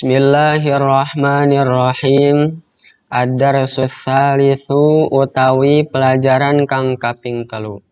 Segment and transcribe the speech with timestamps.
[0.00, 2.64] Bismillahirrahmanirrahim.
[3.12, 7.84] Ad-darsu tsalitsu utawi pelajaran kang kaping telu.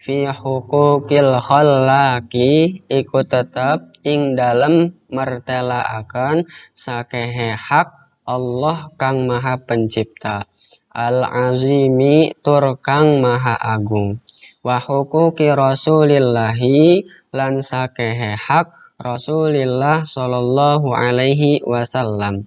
[0.00, 10.48] Fi hukukil khallaqi iku tetep ing dalem mertelaaken sakehe hak Allah kang Maha Pencipta.
[10.88, 14.24] Al-azimi tur kang Maha Agung.
[14.64, 17.04] Wa hukuki Rasulillahi
[17.36, 22.46] lan sakehe hak Rasulillah sallallahu alaihi wasallam.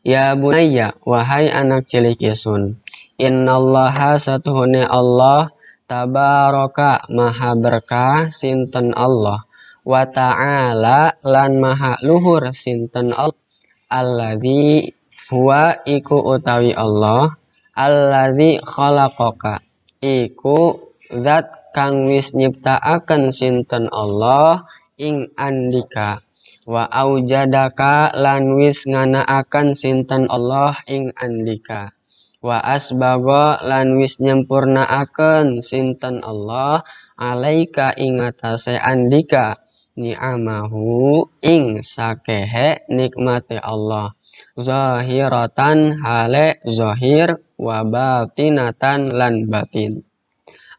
[0.00, 2.80] Ya bunayya, wahai anak cilik isun.
[3.20, 5.52] Innallaha satuhune Allah
[5.84, 9.44] tabaraka maha berkah sinten Allah
[9.84, 13.36] wa ta'ala lan maha luhur sinten Allah
[13.92, 14.96] alladzi
[15.28, 17.36] huwa iku utawi Allah
[17.76, 19.60] alladzi khalaqaka
[20.00, 24.64] iku zat kang wis nyiptaaken sinten Allah
[25.00, 26.20] ing andika.
[26.68, 31.96] Wa aujadaka lan wis nganaaken sinten Allah ing andika.
[32.44, 36.84] Wa asbago lan wis nyempurnaaken sinten Allah
[37.16, 39.64] alaika ing atase andika.
[39.96, 44.16] Ni'amahu ing sakehe nikmate Allah.
[44.56, 50.04] Zahiratan hale zahir wa batinatan lan batin.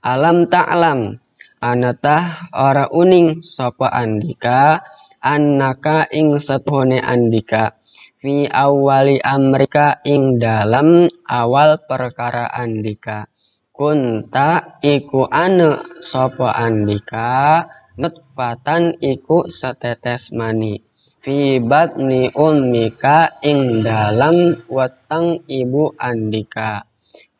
[0.01, 1.21] Alam ta'lam
[1.61, 4.81] anatah ora uning sapa andika
[5.21, 7.77] annaka ing setuhune andika
[8.17, 13.29] fi awali amrika ing dalam awal perkara andika
[13.71, 17.65] kunta iku ane sapa andika
[17.97, 20.81] nutfatan iku setetes mani.
[21.21, 26.90] Fi batni ummika ing dalam weteng ibu andika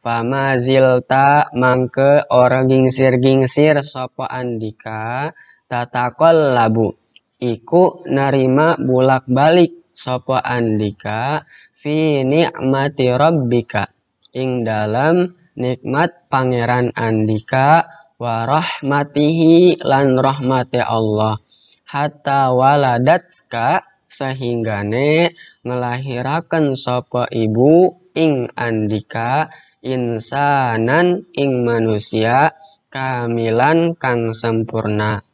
[0.02, 5.30] Fama zilta mangke ora gingsir-gingsir sopo andika
[5.70, 6.90] tatakol labu.
[7.38, 11.46] Iku narima bulak-balik sopo andika
[11.78, 13.94] fi ni'mati rabbika.
[14.34, 17.86] Ing dalam nikmat pangeran andika
[18.18, 21.38] wa rahmatihi lan rahmati Allah.
[21.86, 29.46] Hatta waladatska sehinggane ngelahirakan sopo ibu ing andika
[29.82, 32.54] insanan ing manusia
[32.94, 35.26] kamilan kang sempurna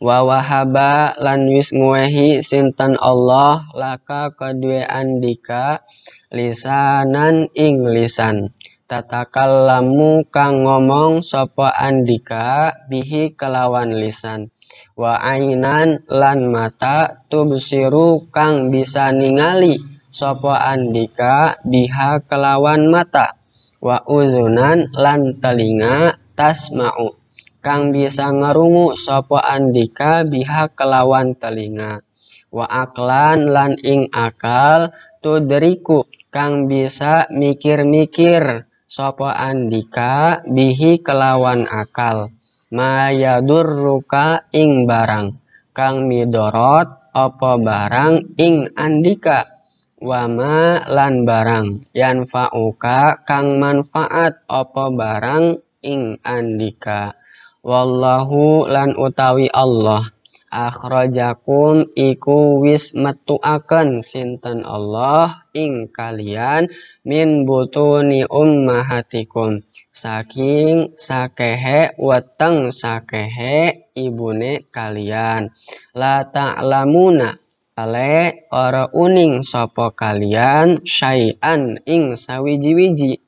[0.00, 5.84] wa wahaba lan wis nguwehi sinten Allah laka kedue andika
[6.32, 8.56] lisanan ing lisan.
[8.90, 14.50] Tatakallamu kang ngomong sapa andika bihi kelawan lisan.
[14.98, 19.78] Wa ainan lan mata tubsiru kang bisa ningali
[20.10, 23.39] sapa andika biha kelawan mata
[23.80, 27.16] wa uzunan lan telinga tasma'u.
[27.60, 32.00] Kang bisa ngerungu sopo andika biha kelawan telinga.
[32.48, 36.08] Wa aklan lan ing akal tudriku.
[36.30, 42.32] Kang bisa mikir-mikir sopo andika bihi kelawan akal.
[42.72, 45.36] Mayadurruka ing barang.
[45.76, 49.59] Kang midorot opo barang ing andika
[50.00, 51.92] wama lan barang.
[51.92, 57.14] Yan fauka kang manfaat opo barang ing andika.
[57.60, 60.16] Wallahu lan utawi Allah.
[60.50, 66.66] Akhrajakum iku wis metuaken sinten Allah ing kalian
[67.06, 69.62] min butuni ummahatikum.
[69.94, 75.54] Saking sakehe weteng sakehe ibune kalian.
[75.94, 77.36] La ta'lamuna
[77.80, 83.24] ale ora uning sapa kalian syai'an ing sawiji-wiji.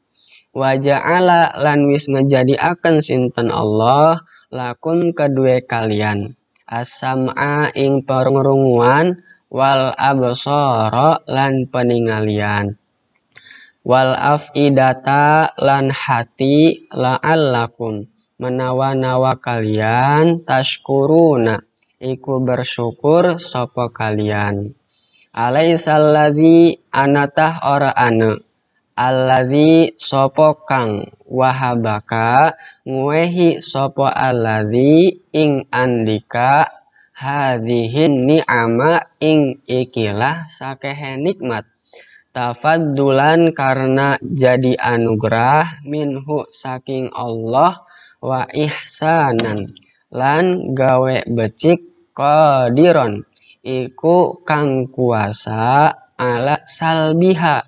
[0.53, 4.21] Wa ja'ala lan wis ngejadiaken sinten Allah
[4.53, 6.37] lakum kedue kalian.
[6.69, 12.77] As-sam'a ing pengrunguan wal absara lan peningalian.
[13.89, 18.05] Wal afidata lan hati la'allakum.
[18.37, 21.72] Menawa-nawa kalian tashkuruna
[22.03, 24.75] iku bersyukur sopo kalian.
[25.31, 28.43] Alaisalladzi anatah ora ane.
[28.93, 32.53] Alladzi sopo kang wahabaka
[32.85, 36.69] nguehi sopo alladzi ing andika
[37.17, 41.65] hadhihin ni'ama ing ikilah sakehe nikmat
[42.37, 47.85] tafaddulan karena jadi anugerah minhu saking Allah
[48.21, 49.73] wa ihsanan
[50.13, 53.25] lan gawe becik qadiron
[53.65, 57.67] iku kang kuasa ala salbiha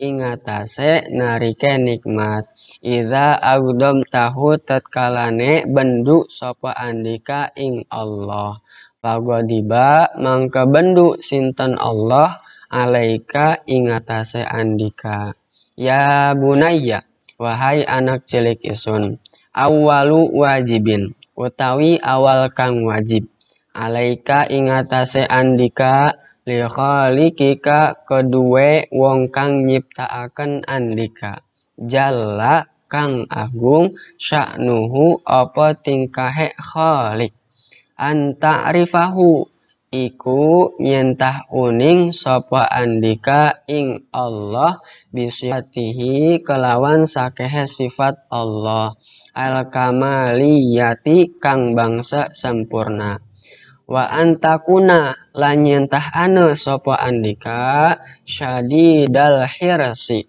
[0.00, 2.48] ingatase narike nikmat
[2.82, 8.58] Iza agdom tahu tatkalane bendu sopa andika ing Allah
[9.02, 12.38] Pagodiba mangka bendu sinten Allah
[12.70, 15.34] alaika ingatase andika.
[15.74, 17.02] Ya bunaya,
[17.34, 19.18] wahai anak cilik isun.
[19.50, 23.26] Awalu wajibin, utawi awal kang wajib.
[23.72, 26.12] Alaika ingatase andika
[26.44, 31.40] li khalikika kedue wong kang nyiptaaken andika.
[31.80, 37.32] Jalla kang agung sya'nuhu apa tingkahe khalik
[37.96, 39.48] anta rifahu
[39.88, 44.84] iku nyentah uning sapa andika ing Allah
[45.16, 49.00] bisyatihi kelawan sakehe sifat Allah.
[49.32, 53.31] Al kamaliyati kang bangsa sempurna
[53.92, 60.24] wa antakuna lan nyentah ane sapa andika syadidal hirsi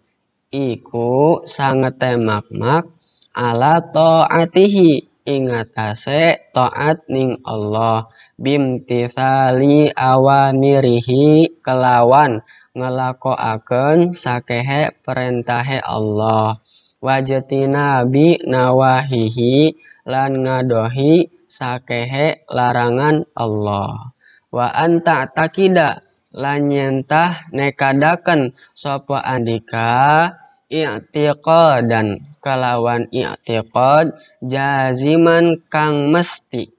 [0.51, 2.91] iku sangat temak-mak
[3.31, 12.43] ala taatihi ingatase taat ning Allah bimtithali awamirihi kelawan
[12.75, 16.59] ngelakoaken sakehe perintahe Allah
[16.99, 24.17] wajati nabi nawahihi lan ngadohi sakehe larangan Allah.
[24.49, 26.01] Wa anta takida
[26.33, 30.33] lan nyentah nekadaken sopo andika
[30.65, 36.73] i'tiqadan kalawan i'tiqad jaziman kang mesti.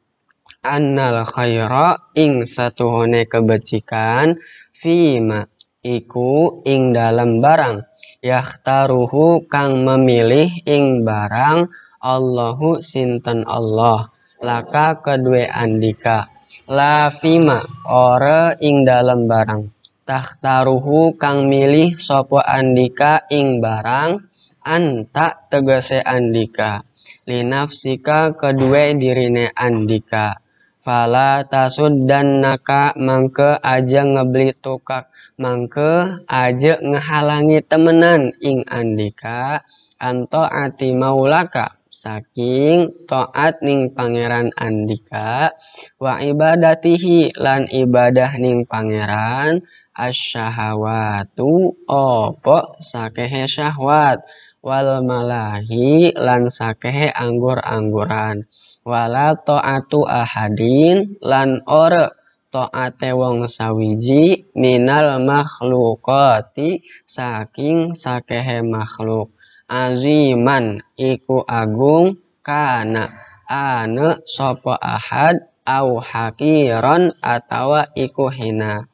[0.64, 4.40] Annal khaira ing satuhune kebecikan
[4.74, 5.46] fima
[5.86, 7.86] iku ing dalam barang.
[8.24, 11.68] Yahtaruhu kang memilih ing barang
[12.00, 14.13] Allahu sinten Allah
[14.44, 16.28] laka kedua andika.
[16.68, 19.72] La fima ora ing dalam barang.
[20.04, 24.20] Tahtaruhu kang milih sopo andika ing barang
[24.60, 26.84] anta tegese andika.
[27.24, 30.36] Linafsika kedua dirine andika.
[30.84, 35.08] Fala tasud dan naka mangke aja ngebeli tukak.
[35.40, 39.64] Mangke aja ngehalangi temenan ing andika.
[39.96, 41.73] Anto ati maulaka
[42.04, 45.56] saking toat ning pangeran andika
[45.96, 49.64] wa ibadatihi lan ibadah ning pangeran
[49.96, 54.20] asyahawatu opo sakehe syahwat
[54.60, 58.44] wal malahi lan sakehe anggur-angguran.
[58.84, 62.12] Wala ta'atu ahadin lan ore
[62.52, 69.32] ta'ate wong sawiji minal makhlukati saking sakehe makhluk
[69.74, 72.14] aziman iku agung
[72.46, 73.10] kana
[73.50, 78.86] ane sopo ahad au hakiron atawa iku hina.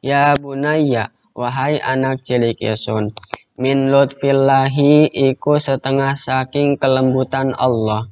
[0.00, 3.12] Ya bunaya wahai anak cilik yesun
[3.60, 8.08] min lutfillahi iku setengah saking kelembutan Allah.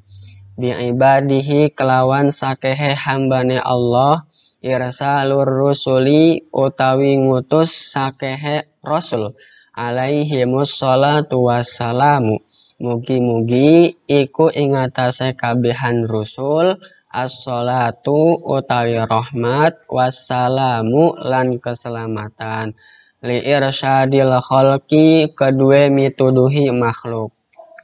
[0.61, 4.28] Bi ibadihi kelawan sakehe hambane Allah
[4.61, 9.32] irsalur rusuli utawi ngutus sakehe rasul
[9.75, 12.43] alaihi musallatu wassalamu.
[12.81, 16.81] Mugi-mugi iku ingatase kabehan rusul
[17.12, 22.72] as-salatu utawi rahmat wassalamu lan keselamatan.
[23.20, 27.37] Li irsyadil khalqi kedue mituduhi makhluk.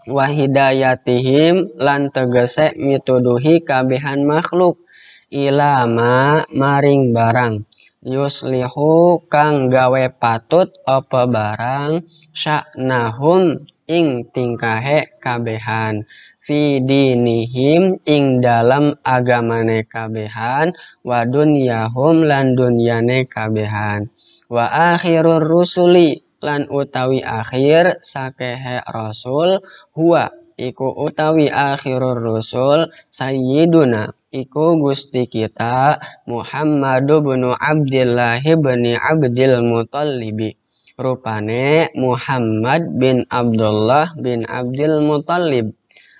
[0.08, 4.80] Wa hidayatihim lan tegese mituduhi kabehan makhluk.
[5.28, 7.68] Ilama maring barang
[8.06, 16.06] yuslihu kang gawe patut apa barang sya'nahum ing tingkahe kabehan.
[16.46, 20.70] Fi dinihim ing dalam agamane kabehan
[21.02, 24.14] wa dunyahum lan dunyane kabehan.
[24.46, 29.58] Wa akhirur rusuli lan utawi akhir sakehe rasul
[29.98, 35.96] huwa iku utawi akhirur rusul sayyiduna iku gusti kita
[36.28, 40.52] Muhammad bin Abdullah bin Abdul Muttalib.
[40.96, 45.72] Rupane Muhammad bin Abdullah bin Abdul Muttalib.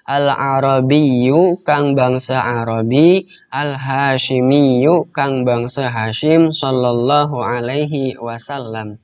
[0.07, 9.03] Al-Arabiyyu kang bangsa Arabi Al-Hashimiyyu kang bangsa Hashim sallallahu alaihi wasallam.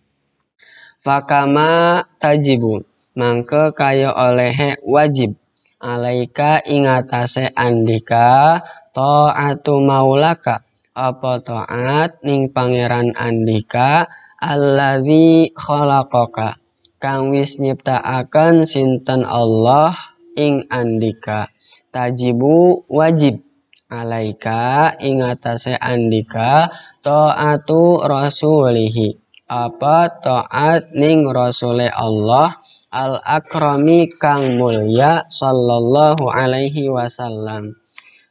[1.02, 2.86] Fakama tajibu
[3.18, 5.34] mangke kaya olehe wajib.
[5.82, 8.62] Alaika ingatase andika
[8.92, 10.64] ta'atu maulaka.
[10.92, 14.12] Apa taat ning pangeran andika?
[14.36, 16.60] Alladzi khalaqaka.
[17.00, 19.96] Kang wis nyiptaaken sinten Allah
[20.36, 21.48] ing andika.
[21.88, 23.40] Tajibu wajib
[23.88, 26.68] alaika ingatase andika
[27.00, 29.16] taatu rasulihi.
[29.48, 32.60] Apa taat ning rasule Allah?
[32.92, 37.81] Al akrami kang mulya sallallahu alaihi wasallam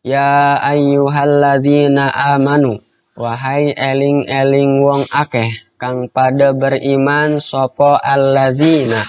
[0.01, 2.81] ya ayyuhalladzina amanu
[3.13, 9.01] wahai eling-eling wong akeh kang pada beriman sopo alladzina?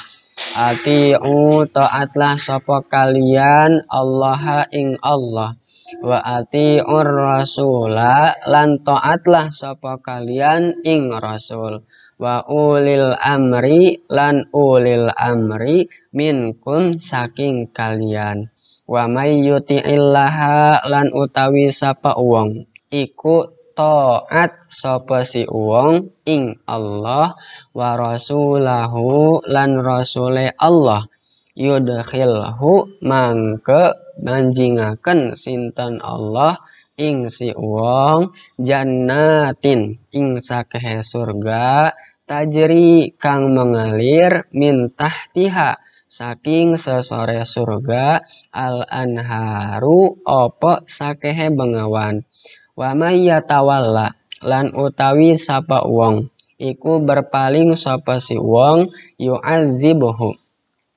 [0.56, 5.60] Ati'u taatlah sopo kalian Allah ing Allah.
[6.00, 11.84] Wa ati'ur rasula lan taatlah sopo kalian ing rasul.
[12.16, 15.84] Wa ulil amri lan ulil amri
[16.16, 18.51] minkum saking kalian
[18.92, 27.32] wa may yuti'illaha lan utawi sapa wong iku taat sapa si wong ing Allah
[27.72, 31.08] wa rasulahu lan rasule Allah.
[31.52, 33.92] Yudkhilhu mangke
[34.24, 36.60] manjingaken sinten Allah
[36.96, 41.92] ing si wong jannatin ing sakehe surga
[42.24, 45.76] tajri kang mengalir min tahtiha
[46.12, 48.20] saking sesore surga
[48.52, 52.28] al anharu opo sakehe bengawan?
[52.76, 52.92] Wa
[53.40, 56.28] tawalla lan utawi sapa wong
[56.60, 60.36] iku berpaling sapa si wong yu'adzibuhu.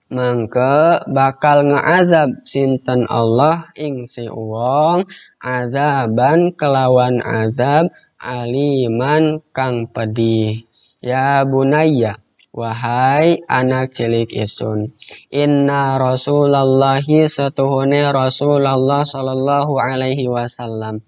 [0.05, 5.07] Mangke bakal ngeazab sinten Allah ing si wong
[5.39, 10.67] azaban kelawan azab aliman kang pedih.
[11.00, 12.25] Ya bunayya
[12.56, 14.96] wahai anak cilik isun
[15.28, 21.04] inna rasulallahi setuhune rasulullah sallallahu alaihi wasallam.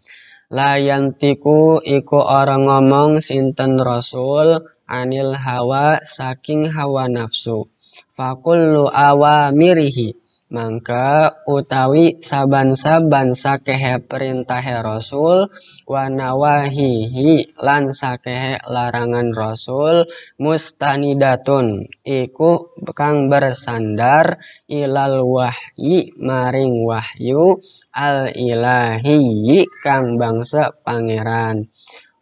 [0.48, 7.68] La yantiku iku orang ngomong sinten rasul anil hawa saking hawa nafsu.
[8.16, 15.52] Fakullu awamirihi mangka utawi saban-saban sakehe perintahe Rasul
[15.84, 20.08] wa nawahihi lan sakehe larangan Rasul
[20.40, 24.40] mustanidatun iku kang bersandar
[24.72, 27.60] ilal wahyi maring wahyu
[27.92, 31.68] al ilahi kang bangsa pangeran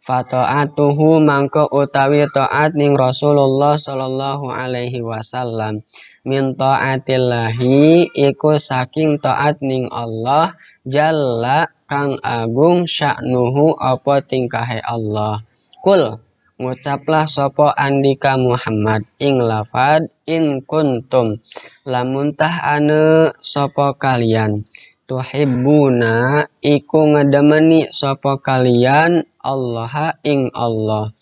[0.06, 5.82] Fata'atuhu mangko utawi taat ning Rasulullah sallallahu alaihi wasallam.
[6.22, 10.54] Min taatillahi iku saking taat ning Allah
[10.86, 15.42] jalla kang agung sya'nuhu apa tingkahe Allah.
[15.82, 16.22] Kul
[16.62, 21.42] ngucaplah sopo andika Muhammad ing lafad in kuntum
[21.82, 24.70] lamun tah ane sopo kalian
[25.06, 31.14] tuhibbuna iku ngedemeni sapa kalian Allah ing Allah.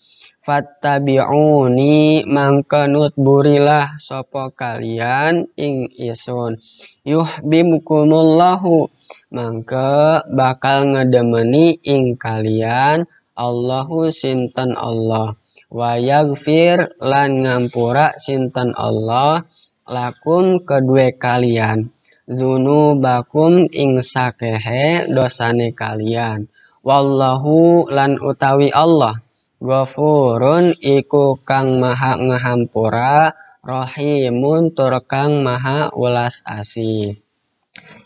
[0.45, 6.61] Fattabi'uni mangkanut burilah sapa kalian ing isun
[7.01, 8.93] yuhibbukumullahu
[9.33, 15.37] mangka bakal ngedemeni ing kalian Allahu sinten Allah.
[15.69, 19.49] Wa yaghfir lan ngampura sinten Allah
[19.89, 21.94] lakum kedua kalian
[22.27, 26.49] bakum ing sakehe dosane kalian.
[26.85, 29.25] Wallahu lan utawi Allah
[29.65, 37.17] Ghafurun iku kang maha ngahampura rahimun tur kang maha welas asih.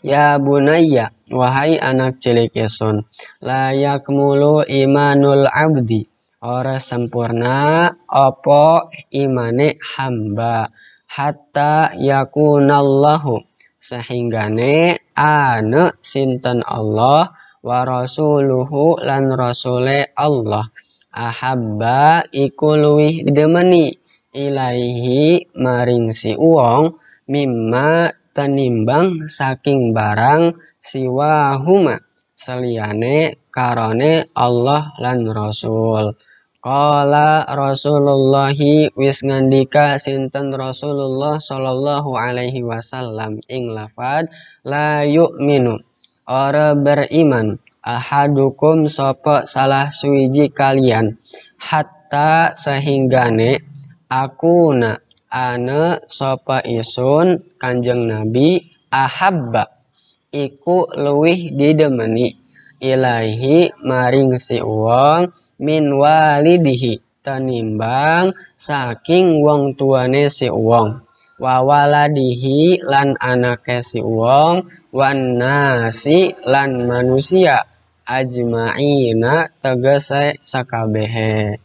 [0.00, 3.04] Ya bunayya, wahai anak cilik yesun,
[3.44, 6.08] layak mulu imanul abdi,
[6.40, 10.72] ora sempurna opo imane hamba,
[11.12, 13.49] hatta yakunallahu,
[13.80, 17.32] sehinggane ane sinten Allah
[17.64, 20.68] wa rasuluhu lan rasule Allah.
[21.10, 23.90] Ahabba iku luwih demeni
[24.30, 26.94] ilaihi maring si uwong
[27.26, 31.98] mimma tenimbang saking barang siwahuma
[32.38, 36.14] seliyane karone Allah lan Rasul
[36.60, 44.28] Qala Rasulullahi wis ngandika sinten Rasulullah sallallahu alaihi wasallam ing lafad
[44.60, 45.80] la yu'minu
[46.28, 51.16] ora beriman ahadukum sapa salah suwiji kalian.
[51.56, 53.64] Hatta sehinggane
[54.12, 55.00] aku na
[55.32, 59.80] ane sapa isun kanjeng nabi ahabba
[60.28, 62.36] iku luwih didemeni
[62.80, 71.04] ilahi maring si wong min walidihi tenimbang saking wong tuane si wong.
[71.40, 77.64] Wa waladihi lan anake si wong wan nasi lan manusia
[78.04, 81.56] ajma'ina tegese sakabehe.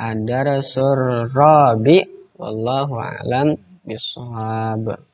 [0.00, 2.00] Ada rasul rabi
[2.40, 5.09] wallahu alam bisawab